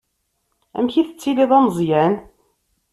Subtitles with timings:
[0.77, 2.13] Amek tettiliḍ a Meẓyan?